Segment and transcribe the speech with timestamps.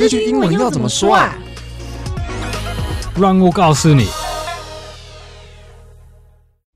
[0.00, 1.36] 这句英文要怎么说啊？
[3.20, 4.06] 让我告诉你。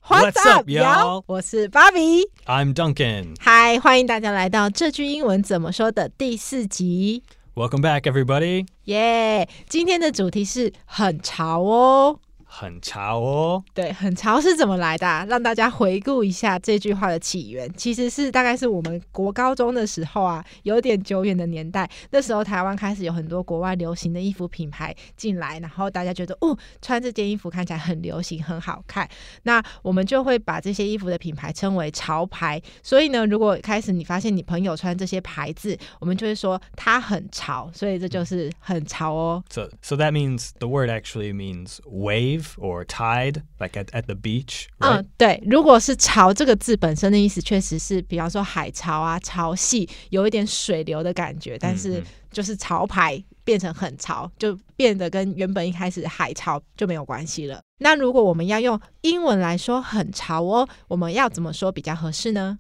[0.06, 1.22] What's up, y'all？y'all？
[1.24, 2.28] 我是芭比。
[2.44, 3.34] I'm Duncan.
[3.40, 7.22] 嗨，欢迎大家来到这句英文怎么说的第四集。
[7.54, 8.66] Welcome back, everybody.
[8.84, 12.18] 耶、今天的主题是很潮哦。
[12.56, 13.64] 很潮哦。
[13.74, 21.90] 对，很潮是怎么来的啊、让大家回顾一下这句话的起源，其实是大概是我们国高中的时候啊，有点久远的年代。
[22.10, 29.08] 那时候台湾开始有很多国外流行的衣服品牌进来，然后大家觉得哦，穿这件衣服看起来很流行，很好看。
[29.42, 32.62] 那我们就会把这些衣服的品牌称为潮牌。
[32.82, 39.42] 所以呢，如果开始你发现你朋友穿这些牌子，我们就会说它很潮，所以这就是很潮哦。
[39.50, 44.67] So, so that means the word actually means wave or tide, like at, at the beach,
[44.79, 45.01] right?
[45.01, 57.61] 嗯，对，如果是潮这个字本身的意思，确实是，比方说海潮啊、潮汐，有一点水流的感觉，但是嗯就是潮牌变成很潮，就变得跟原本一开始海潮就没有关系了。
[57.79, 62.59] 那如果我们要用英文来说很潮哦，我们要怎么说比较合适呢？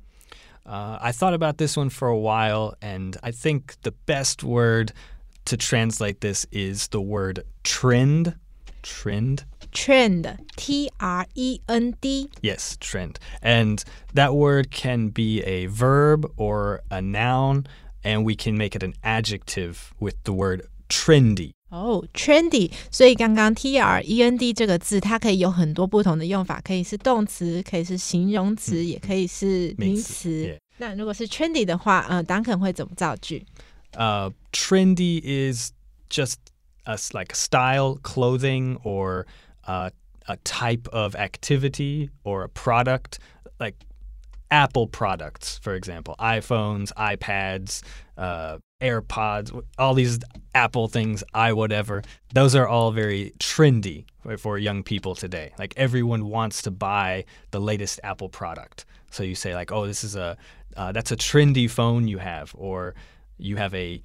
[0.65, 4.91] Uh, I thought about this one for a while, and I think the best word
[5.45, 8.35] to translate this is the word trend.
[8.83, 9.43] Trend?
[9.71, 13.17] Trend, T R E N D， Yes, trend.
[13.41, 13.83] And
[14.15, 17.65] that word can be a verb or a noun,
[18.03, 21.51] and we can make it an adjective with the word trendy.
[21.69, 30.29] 哦、t r e n d y 所以刚刚 T R E N D 这个字，它可以有很多不同的用法，可以是动词，可以是形容词，也可以是名名词词。
[30.47, 33.45] yeah 那如果是 trendy 的话，嗯、当 Duncan 会怎么造句？
[33.91, 35.71] Uh, trendy is
[36.09, 36.35] just
[36.86, 39.26] a, like style, clothing, or
[39.66, 39.90] uh,
[40.28, 43.18] a type of activity or a product,
[43.60, 43.76] like
[44.50, 47.82] Apple products, for example, iPhones, iPads,
[48.16, 50.18] uh, AirPods, all these
[50.54, 52.02] Apple things, i whatever.
[52.34, 55.52] Those are all very trendy for, for young people today.
[55.58, 58.84] Like everyone wants to buy the latest Apple product.
[59.10, 60.36] So you say like, oh, this is a
[60.76, 62.94] uh, that's a trendy phone you have, or
[63.38, 64.02] you have a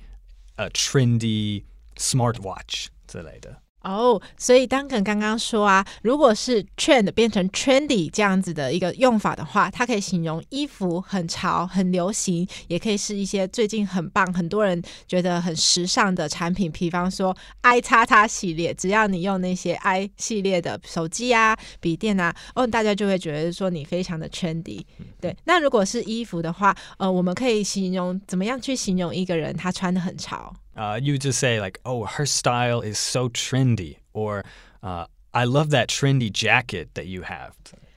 [0.57, 1.63] a trendy
[1.99, 3.57] smartwatch 之类的。
[3.81, 24.81] 哦、所以 Duncan 刚刚说啊，如果是 trend 变成 trendy 这样子的一个用法的话，它可以形容衣服很潮、很流行，也可以是一些最近很棒、很多人觉得很时尚的产品，比方说 i 叉叉系列，只要你用那些 i 系列的手机啊、笔电啊，哦，大家就会觉得说你非常的 trendy。
[25.21, 30.53] 对，那如果是衣服的话，呃，我们可以形容怎么样去形容一个人他穿的很潮？
[30.78, 34.42] Uh, you just say like, "Oh, her style is so trendy," or
[34.82, 37.52] uh, "I love that trendy jacket that you have."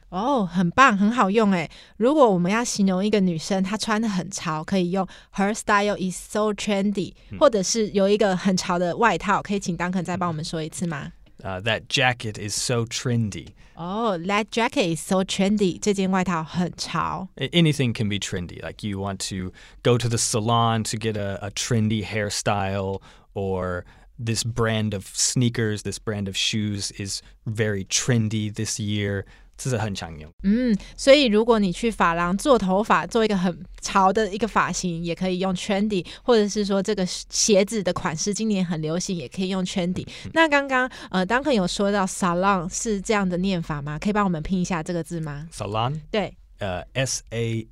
[0.09, 1.69] 哦，很棒，很好用诶。
[1.97, 5.05] 如果我们要形容一个女生她穿的很潮，可以用
[5.35, 11.11] Her style is so trendy，、或者是有一个很潮的外套，可以请 Duncan 再帮我们说一次吗？
[11.43, 13.49] Uh, that jacket is so trendy.
[13.75, 17.27] 哦、t h a t jacket is so trendy，这件外套很潮。
[17.35, 18.59] A- Anything can be trendy.
[18.63, 19.51] Like you want to
[19.83, 23.01] go to the salon to get a, a trendy hairstyle,
[23.35, 23.85] or
[24.17, 29.25] this brand of sneakers, this brand of shoes is very trendy this year.
[29.70, 30.30] 是很常用。
[30.42, 40.06] 嗯所以如果你去发廊做头发做一个很潮的一个发型也可以用圈底或者是说这个鞋子的款式今年很流行也可以用圈底。
[40.32, 43.98] 那刚刚呃 duncan 有说到 salon 是这样的念法吗？
[43.98, 46.34] 可以帮我们拼一下这个字吗？Salon 对。
[46.58, 47.66] 呃 salon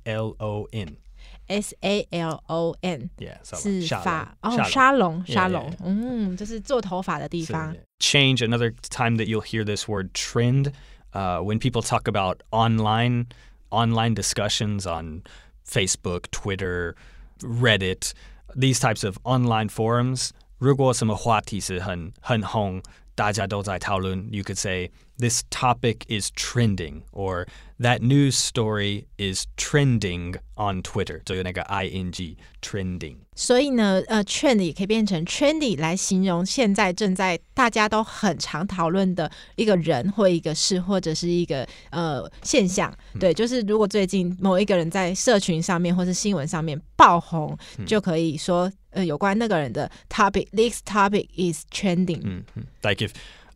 [1.47, 4.35] salon yeah 是沙
[4.69, 5.73] 沙龙沙龙。
[5.83, 7.75] 嗯就是做头发的地方。
[7.99, 10.71] Change another time that you'll hear this word trend.
[11.12, 13.26] uh, when people talk about online
[13.70, 15.22] online discussions on
[15.66, 16.94] Facebook, Twitter,
[17.40, 18.14] Reddit,
[18.54, 20.32] these types of online forums.
[20.58, 22.82] 如果什么话题是很很红，
[23.14, 27.46] 大家都在讨论, you could say this topic is trending or
[27.80, 31.22] that news story is trending on Twitter.
[31.24, 33.16] 就有那个 ing trending.
[33.34, 42.94] 所以呢，呃，trend 也可以变成 trendy 来形容现在正在大家都很常讨论的一个人或一个事或者是一个呃现象。
[43.18, 47.56] 对，就是如果最近某一个人在社群上面或是新闻上面爆红，
[47.86, 52.22] 就可以说 呃有关那个人的 topic，this topic is trending。
[52.22, 52.66] Mhm.
[52.82, 53.12] Like if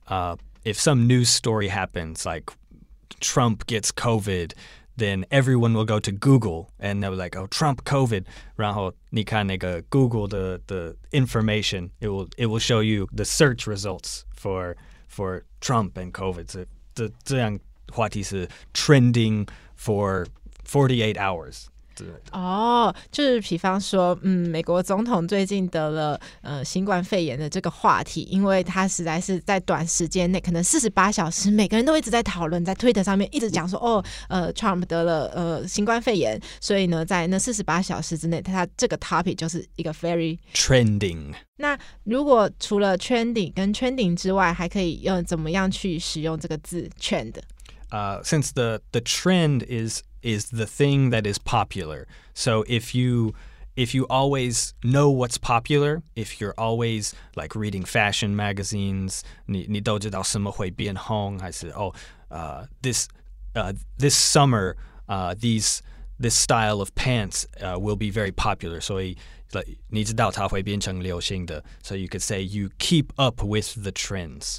[0.09, 2.53] uh, if some news story happens, like
[3.21, 4.53] Trump gets COVID,
[4.97, 8.25] then everyone will go to Google and they'll be like, "Oh, Trump COVID."
[8.57, 14.77] 然后你看那个 Google 的的 information, it will it will show you the search results for
[15.09, 16.45] for Trump and COVID.
[16.45, 17.59] 这这这样
[17.93, 20.27] 话题是 trending for
[20.65, 21.67] 48 hours.
[21.96, 22.38] 之类的。
[22.38, 41.34] 哦，就是比方说，嗯，美国总统最近得了呃新冠肺炎的这个话题，因为他实在是在短时间内，可能四十八小时，每个人都一直在讨论，在推特上面一直讲说，哦，呃，Trump 得了呃新冠肺炎，所以呢，在那四十八小时之内，他这个 topic 就是一个 very Trending.
[41.58, 51.27] 那如果除了 trending 跟 trending 之外，还可以用怎么样去使用这个字 trend？uh, since the the trend is is the thing that
[51.27, 52.07] is popular.
[52.35, 53.35] So if you
[53.77, 61.95] if you always know what's popular, if you're always like reading fashion magazines, 你你都知道什么会变红，还是哦
[62.29, 63.09] 呃 this
[63.55, 64.77] uh, this summer
[65.07, 65.81] uh, these
[66.21, 68.81] this style of pants uh, will be very popular.
[68.81, 69.17] 所以
[69.53, 71.65] like 你知道它会变成流行的.
[71.83, 74.59] So you could say you keep up with the trends.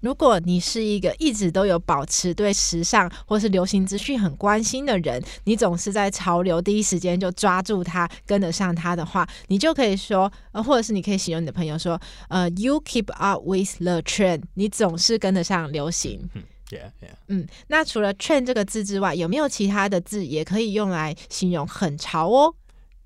[0.00, 16.28] 如果你是一个一直都有保持对时尚或是流行资讯很关心的人，你总是在潮流第一时间就抓住它，跟得上它的话，你就可以说，呃，或者是你可以形容你的朋友说，呃，you keep up with the trend，你总是跟得上流行。
[16.70, 17.14] Yeah, yeah.
[17.28, 22.54] 嗯，那除了 trend 这个字之外，有没有其他的字也可以用来形容很潮哦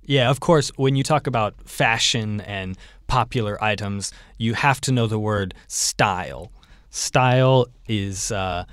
[0.05, 2.75] ？Yeah, of course, when you talk about fashion and
[3.07, 6.49] popular items, you have to know the word style.
[6.92, 8.64] Style is uh,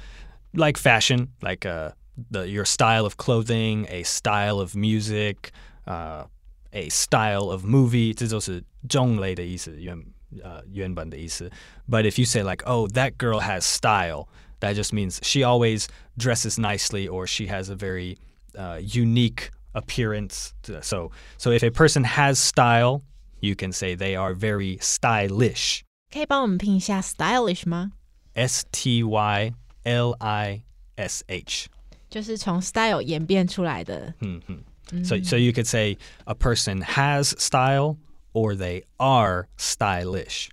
[0.52, 1.90] like fashion, like uh,
[2.31, 5.50] the your style of clothing, a style of music,
[5.86, 6.25] uh,
[6.72, 8.14] a style of movie.
[8.14, 9.98] 这都是种类的意思，原
[10.42, 11.50] 呃原本的意思。
[11.88, 14.28] But if you say like, "Oh, that girl has style,"
[14.60, 15.86] that just means she always
[16.16, 18.16] dresses nicely or she has a very
[18.56, 20.52] uh, unique appearance.
[20.82, 23.02] So, so if a person has style,
[23.40, 25.82] you can say they are very stylish.
[26.12, 27.92] 可以帮我们拼一下 stylish 吗？
[28.38, 29.52] S T Y
[29.84, 30.62] L I
[30.96, 31.69] S H.
[32.10, 34.14] 就是从 style 演变出来的。
[35.02, 35.96] So, so you could say
[36.26, 37.96] a person has style
[38.32, 40.48] or they are stylish.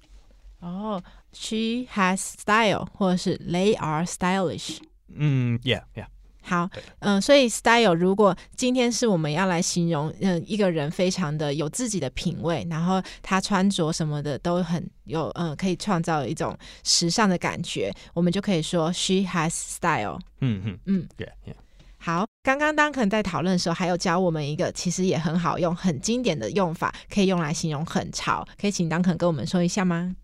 [0.61, 4.79] 哦，she has style，或者是 they are stylish。
[5.09, 6.07] Mm, yeah, yeah.
[6.48, 6.70] 好，
[7.00, 20.20] 嗯、所以 style 如果今天是我们要来形容，嗯、一个人非常的有自己的品味，然后他穿着什么的都很有，嗯、可以创造一种时尚的感觉，我们就可以说 she has style。
[20.38, 21.08] hmm Mm.
[21.18, 21.54] Yeah, yeah.
[21.98, 30.14] 好，刚刚当肯在讨论的时候，还有教我们一个其实也很好用、很经典的用法，可以用来形容很潮，可以请当肯跟我们说一下吗？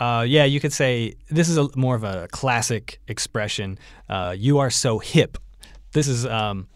[0.00, 3.78] Uh, yeah, you could say this is a, more of a classic expression.
[4.08, 5.38] Uh, you are so hip.
[5.92, 6.68] This is um,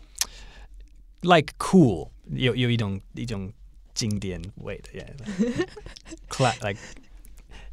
[1.23, 2.13] like cool.
[2.33, 3.53] 有有一种一种
[3.93, 5.67] 经典味的, yeah.
[6.29, 6.79] Cla- like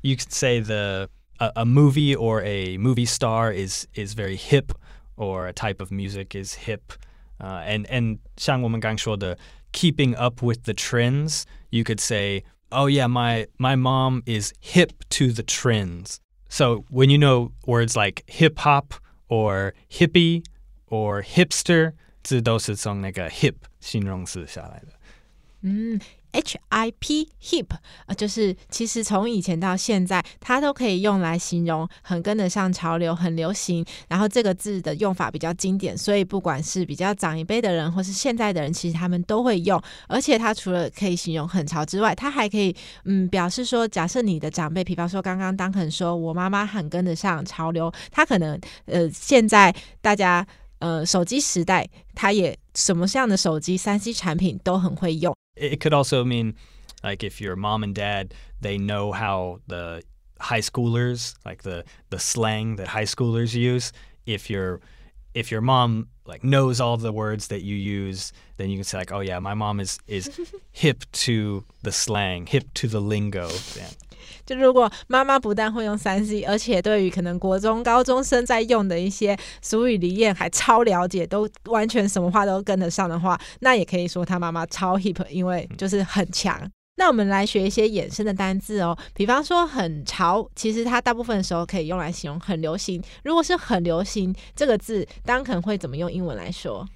[0.01, 1.09] you could say the
[1.39, 4.73] a, a movie or a movie star is is very hip,
[5.15, 6.93] or a type of music is hip.
[7.39, 9.37] Uh, and and 像我们刚说的
[9.71, 14.91] keeping up with the trends, you could say, "Oh yeah, my my mom is hip
[15.09, 16.19] to the trends."
[16.49, 18.93] So when you know words like hip hop
[19.29, 20.43] or hippie
[20.87, 21.93] or hipster,
[22.23, 24.93] 这都是从那个 hip 形容词下来的。
[26.32, 27.66] H I P hip，
[28.06, 33.84] 呃，就是其实从以前到现在，它都可以用来形容很跟得上潮流、很流行。
[34.08, 39.80] 然后这个字的用法比较经典，所以不管是比较长一辈的人，或是现在的人，其实他们都会用。
[40.08, 42.74] 而且它除了可以形容很潮之外，它还可以
[43.04, 50.46] 嗯表示说，假设你的长辈，比方说刚刚当肯说我妈妈很跟得上潮流，她可能呃现在大家。
[50.78, 55.32] 呃，手机时代，它也什么样的手机、三 C 产品都很会用。
[55.56, 56.54] It could also mean
[57.02, 60.02] like if your mom and dad they know how the
[60.40, 63.92] high schoolers like the the slang that high schoolers use.
[64.26, 64.80] If your
[65.34, 68.98] if your mom like knows all the words that you use, then you can say
[68.98, 70.30] like, oh yeah, my mom is is
[70.72, 73.48] hip to the slang, hip to the lingo.
[73.76, 73.88] Yeah.
[74.46, 86.70] 就如果妈妈不但会用三 C，而且对于可能国中高中生在用的一些俗语俚谚还超了解，都完全什么话都跟得上的话，那也可以说他妈妈超 hip，因为就是很强。
[86.96, 93.02] 那我们来学一些衍生的单字哦，比方说很潮，其实它大部分的时候可以用来形容很流行。
[93.24, 96.86] 如果是很流行这个字，当可能会怎么用英文来说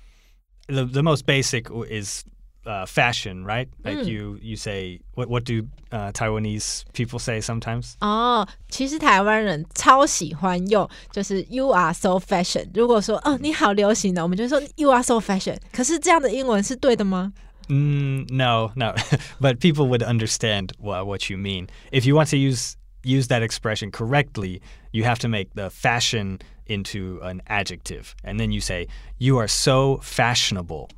[0.66, 2.24] ？The the most basic is
[2.65, 3.67] uh, fashion, right?
[3.83, 4.07] Like Mm.
[4.07, 7.95] you you say what what do uh, Taiwanese people say sometimes?
[8.01, 12.69] 哦，其实台湾人超喜欢用，就是 you are so fashion。
[12.73, 15.57] 如果说哦你好流行的，我们就说 you are so fashion。
[15.73, 17.33] 可是这样的英文是对的吗？
[17.67, 18.93] Mm, no, no.
[19.39, 21.67] but people would understand wha- what you mean.
[21.91, 24.59] If you want to use use that expression correctly,
[24.91, 28.87] you have to make the fashion into an adjective, and then you say
[29.19, 30.89] you are so fashionable.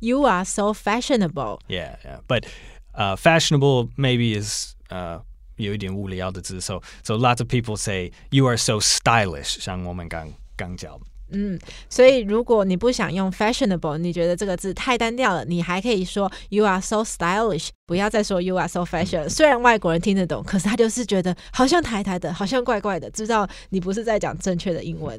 [0.00, 1.60] You are so fashionable.
[1.68, 2.20] Yeah, yeah.
[2.26, 2.46] But
[2.94, 5.20] uh, fashionable maybe is uh,
[5.56, 6.60] 有一点无聊的字.
[6.60, 9.60] So so lots of people say you are so stylish.
[9.60, 11.00] 像我们刚刚讲。
[11.34, 11.58] 嗯，
[11.88, 19.26] 所以如果你不想用 fashionable，你觉得这个字太单调了，你还可以说 you are so stylish，不要再说 you are so fashion。
[19.30, 25.18] 虽然外国人听得懂，可是他就是觉得好像台台的，好像怪怪的，知道你不是在讲正确的英文。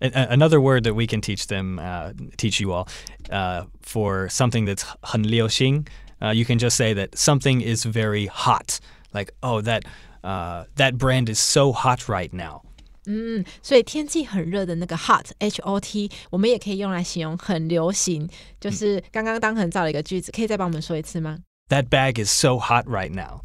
[0.00, 2.88] Another word that we can teach them, uh, teach you all,
[3.30, 5.84] uh, for something that's 很流行,
[6.20, 8.80] uh, you can just say that something is very hot.
[9.12, 9.84] Like, oh, that
[10.24, 12.62] uh, that brand is so hot right now.
[13.05, 18.29] 嗯，所以天气很热的那个 hot h o t，我们也可以用来形容很流行。
[18.59, 21.37] 就是刚刚当很造了一个句子，可以再帮我们说一次吗
[21.69, 23.41] ？That bag is so hot right now.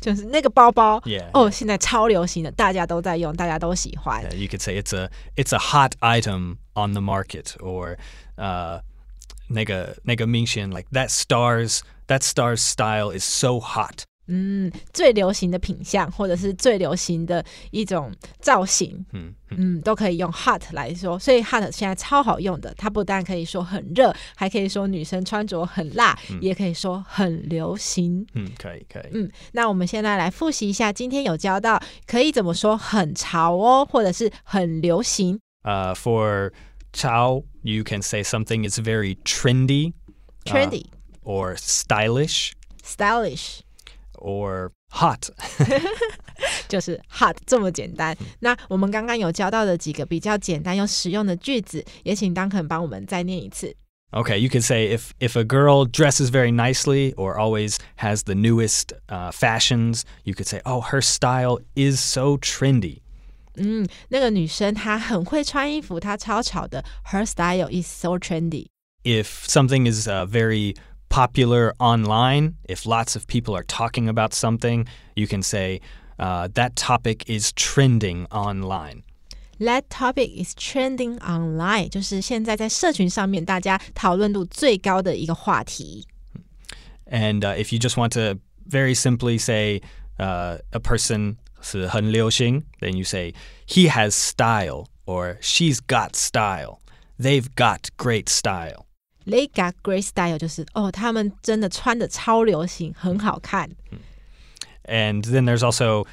[0.00, 4.22] 就是那个包包，Yeah，哦，现在超流行的，大家都在用，大家都喜欢。
[4.36, 7.96] You could say it's a it's a hot item on the market, or
[8.36, 8.80] 呃，
[9.48, 14.04] 那个那个明星 like that star's that star's style is so hot.
[14.28, 21.18] 嗯，最流行的品相，或者是最流行的一种造型，嗯嗯，都可以用 hot 来说。
[21.18, 28.26] 所以 hot 现在超好用的，它不但可以说很热，还可以说女生穿着很辣，也可以说很流行。
[28.34, 29.08] 嗯，可以可以。
[29.12, 35.40] 嗯，那我们现在来复习一下，今天有教到可以怎么说很潮哦，或者是很流行。
[35.62, 36.52] 呃，for
[36.92, 43.60] 潮，you can say something is very trendy，trendy，or stylish，stylish。
[44.17, 45.29] or hot，
[46.67, 48.15] 就是 hot 这么简单。
[48.39, 53.75] 那我们刚刚有教到的几个比较简单又实用的句子，也请 Duncan 帮我们再念一次。
[54.11, 58.93] Okay, you could say if if a girl dresses very nicely or always has the newest
[59.07, 62.99] uh, fashions, you could say, "Oh, her style is so trendy."
[63.55, 66.85] 嗯，那个女生她很会穿衣服，她超潮的。
[67.11, 68.67] Her style is so trendy.
[69.03, 70.75] If something is uh, very
[71.17, 75.79] popular online, if lots of people are talking about something, you can say,
[76.17, 79.03] uh, that topic is trending online.
[79.59, 86.07] That topic is trending online，就是现在在社群上面大家讨论度最高的一个话题。
[87.05, 89.81] And uh, if you just want to very simply say
[90.17, 93.33] uh, a person 是很流行, then you say
[93.67, 96.79] he has style or she's got style.
[97.19, 98.86] They've got great style.
[99.27, 103.69] They got great style，就是哦，他们真的穿的超流行，很好看。
[104.83, 106.05] And then there's also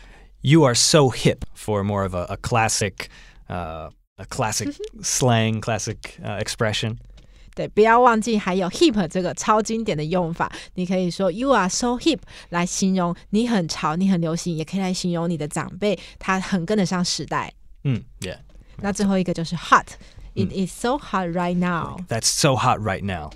[0.43, 3.09] you are so hip for more of a, a classic,
[3.49, 6.99] uh, a classic slang, classic uh, expression.
[7.57, 10.50] 对，不要忘记还有 hip 这个超经典的用法。
[10.75, 17.52] 你可以说 you are so hip 来形容你很潮，你很流行，也可以来形容你的长辈他很跟得上时代。
[17.83, 18.38] 嗯，Yeah。
[18.76, 19.87] 那最后一个就是 hot。
[20.36, 21.98] It is so hot right now.
[22.10, 23.32] That's so hot right now.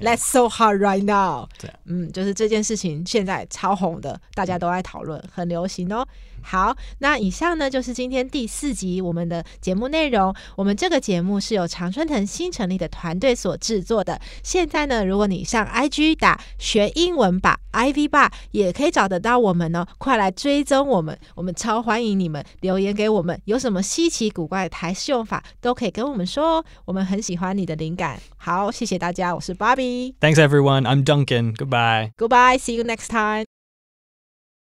[0.00, 1.48] That's so hot right now.
[1.86, 6.04] 嗯，就是这件事情现在超红的，大家都在讨论，很流行哦。
[6.42, 10.34] 好，那以上呢就是今天第四集我们的节目内容。
[10.56, 14.20] 我们这个节目是由常春藤新成立的团队所制作的。
[14.42, 19.86] 现在呢，如果你上 IG 打学英文吧，IV 吧，也可以找得到我们哦。
[19.98, 26.64] 快来追踪我们，我们超欢迎你们留言给我们，有什么稀奇古怪的台式用法都可以跟我们说哦。
[26.84, 28.20] 我们很喜欢你的灵感。
[28.36, 30.14] 好，谢谢大家，我是 Bobby。
[30.20, 30.82] Thanks everyone.
[30.82, 31.54] I'm Duncan.
[31.54, 32.12] Goodbye.
[32.16, 32.58] Goodbye.
[32.58, 33.59] See you next time.